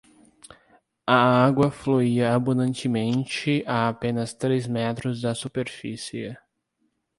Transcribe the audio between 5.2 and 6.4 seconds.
da superfície.